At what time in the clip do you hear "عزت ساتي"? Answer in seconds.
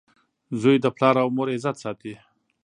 1.55-2.13